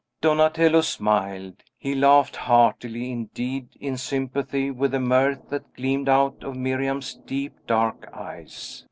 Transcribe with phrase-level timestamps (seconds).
[0.19, 6.55] Donatello smiled; he laughed heartily, indeed, in sympathy with the mirth that gleamed out of
[6.55, 8.79] Miriam's deep, dark eyes.